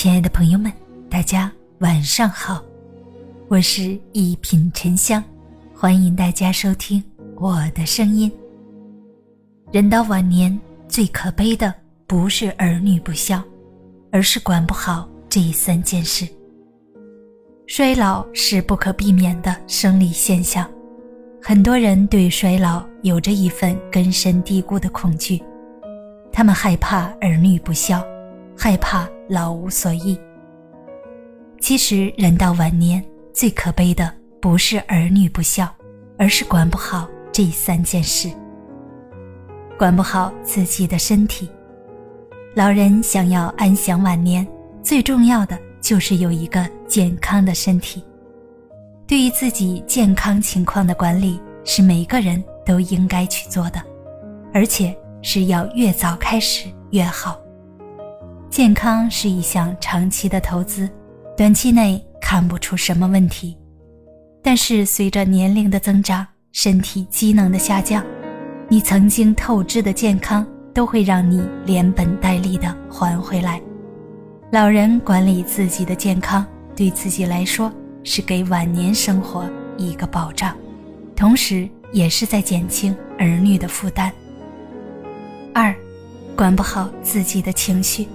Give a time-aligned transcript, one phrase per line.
[0.00, 0.72] 亲爱的朋友们，
[1.10, 2.62] 大家晚上好，
[3.48, 5.20] 我是一品沉香，
[5.74, 7.02] 欢迎大家收听
[7.34, 8.30] 我的声音。
[9.72, 10.56] 人到晚年，
[10.86, 11.74] 最可悲的
[12.06, 13.42] 不是儿女不孝，
[14.12, 16.24] 而是管不好这三件事。
[17.66, 20.64] 衰老是不可避免的生理现象，
[21.42, 25.42] 很多人对衰老有着一份根深蒂固的恐惧，
[26.32, 28.00] 他们害怕儿女不孝。
[28.58, 30.18] 害怕老无所依。
[31.60, 35.72] 其实人到晚年，最可悲的不是儿女不孝，
[36.18, 38.28] 而是管不好这三件事。
[39.78, 41.48] 管不好自己的身体。
[42.56, 44.44] 老人想要安享晚年，
[44.82, 48.02] 最重要的就是有一个健康的身体。
[49.06, 53.80] 对于自己健康情况的管理，是每个人都应该去做的，
[54.52, 57.40] 而且是要越早开始越好。
[58.58, 60.90] 健康是一项长期的投资，
[61.36, 63.56] 短期内看不出什么问题，
[64.42, 68.04] 但是随着年龄的增长，身体机能的下降，
[68.68, 73.62] 你曾经透支的健康都会让你连本带利的还回来。
[74.50, 76.44] 老人管理自己的健康，
[76.74, 80.52] 对自己来说是给晚年生活一个保障，
[81.14, 84.12] 同时也是在减轻儿女的负担。
[85.54, 85.72] 二，
[86.34, 88.08] 管不好自己的情绪。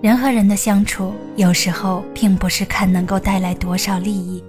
[0.00, 4.42] 人和人的相处，有时候并不是看能够带来多少利益，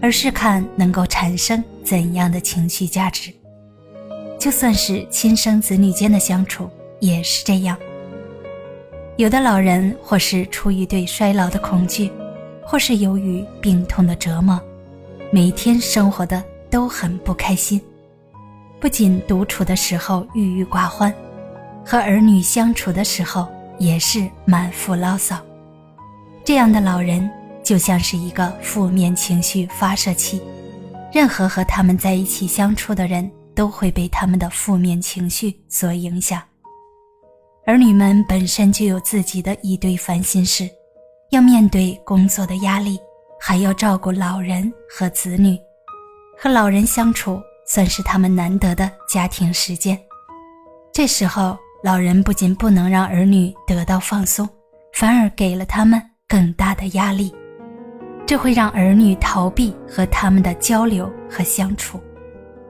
[0.00, 3.30] 而是看能够产生怎样的情绪价值。
[4.38, 7.76] 就算是亲生子女间的相处，也是这样。
[9.16, 12.10] 有的老人或是出于对衰老的恐惧，
[12.62, 14.58] 或是由于病痛的折磨，
[15.30, 17.78] 每天生活的都很不开心，
[18.80, 21.12] 不仅独处的时候郁郁寡欢，
[21.84, 23.46] 和儿女相处的时候。
[23.78, 25.36] 也是满腹牢骚，
[26.44, 27.28] 这样的老人
[27.62, 30.40] 就像是一个负面情绪发射器，
[31.12, 36.42] 任何和他们在一起相处的人都会被他们的负面情绪所影响。
[37.66, 40.70] 儿女们本身就有自己的一堆烦心事，
[41.30, 42.98] 要面对工作的压力，
[43.38, 45.58] 还要照顾老人和子女，
[46.38, 50.00] 和老人相处算是他们难得的家庭时间，
[50.92, 51.58] 这时候。
[51.86, 54.44] 老人不仅不能让儿女得到放松，
[54.92, 57.32] 反而给了他们更大的压力，
[58.26, 62.00] 这会让儿女逃避和他们的交流和相处，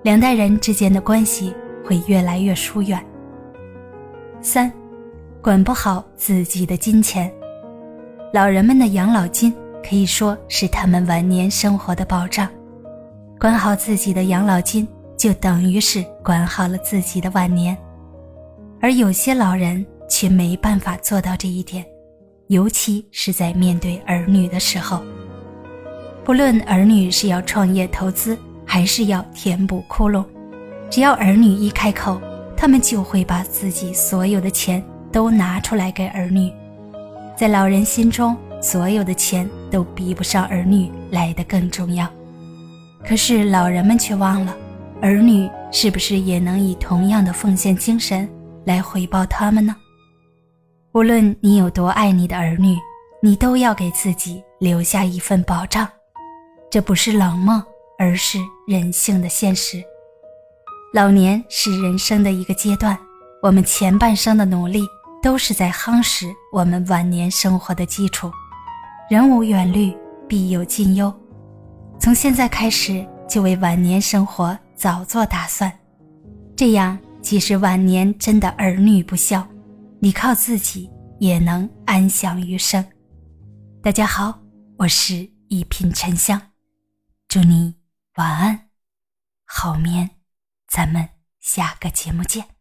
[0.03, 3.03] 两代人之间的关系会越来越疏远。
[4.43, 4.71] 三，
[5.41, 7.33] 管不好自己的金钱，
[8.35, 9.51] 老人们的养老金
[9.83, 12.47] 可以说是他们晚年生活的保障，
[13.41, 17.75] 管好自己的养老金，就等于是管好了自己的晚年。
[18.87, 21.85] 而有些老人却没办法做到这一点，
[22.47, 25.03] 尤其是在面对儿女的时候。
[26.25, 30.25] 不论儿女是要创业投资，还是要填补窟窿，
[30.89, 32.21] 只要儿女一开口，
[32.57, 34.81] 他们就会把自己所有的钱
[35.11, 36.49] 都拿出来给儿女。
[37.37, 42.09] 在老人心中，所有的钱都比不上儿女来的更重要。
[43.05, 44.57] 可是老人们却忘了，
[45.03, 48.29] 儿女是不是也能以同样的奉献精神？
[48.67, 49.77] 来回报他们呢？
[50.93, 52.77] 无论你有多爱你的儿女，
[53.23, 55.89] 你都要给自己留下一份保障。
[56.69, 57.65] 这不是冷漠，
[57.97, 59.81] 而是人性的现实。
[60.93, 62.99] 老年是人生的一个阶段，
[63.41, 64.85] 我们前半生的努力
[65.23, 68.33] 都是在夯实我们晚年生活的基础。
[69.09, 69.97] 人无远虑，
[70.27, 71.15] 必有近忧。
[72.01, 75.73] 从现在开始，就为晚年生活早做打算，
[76.57, 76.99] 这样。
[77.27, 79.45] 即使晚年真的儿女不孝，
[80.01, 80.89] 你靠自己
[81.19, 82.85] 也能安享余生。
[83.83, 84.41] 大家好，
[84.79, 86.41] 我是一品沉香，
[87.27, 87.75] 祝你
[88.15, 88.69] 晚安，
[89.45, 90.09] 好眠，
[90.69, 91.09] 咱们
[91.41, 92.56] 下个节目见。